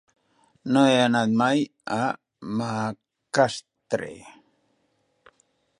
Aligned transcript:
No 0.75 0.81
he 0.91 0.95
anat 1.01 1.35
mai 1.41 1.61
a 1.97 2.01
Macastre. 2.61 4.13